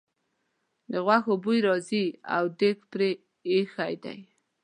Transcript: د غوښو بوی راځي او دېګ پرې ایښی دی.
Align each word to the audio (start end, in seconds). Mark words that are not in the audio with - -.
د 0.91 0.93
غوښو 1.05 1.33
بوی 1.43 1.59
راځي 1.67 2.05
او 2.35 2.43
دېګ 2.59 2.77
پرې 2.91 3.09
ایښی 3.49 3.93
دی. 4.03 4.19